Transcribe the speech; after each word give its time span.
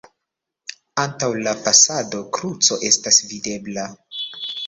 Antaŭ 1.01 1.27
la 1.47 1.51
fasado 1.65 2.23
kruco 2.37 2.79
estas 2.89 3.23
videbla. 3.35 3.85